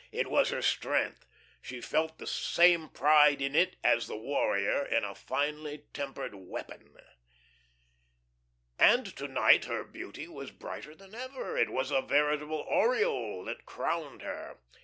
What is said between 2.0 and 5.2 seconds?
the same pride in it as the warrior in a